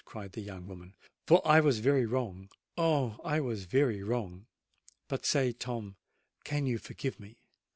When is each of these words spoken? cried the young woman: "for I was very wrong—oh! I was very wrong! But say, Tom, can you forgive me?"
cried 0.03 0.31
the 0.31 0.41
young 0.41 0.65
woman: 0.67 0.95
"for 1.27 1.47
I 1.47 1.59
was 1.59 1.77
very 1.77 2.07
wrong—oh! 2.07 3.19
I 3.23 3.39
was 3.39 3.65
very 3.65 4.01
wrong! 4.01 4.47
But 5.07 5.27
say, 5.27 5.51
Tom, 5.51 5.95
can 6.43 6.65
you 6.65 6.79
forgive 6.79 7.19
me?" 7.19 7.37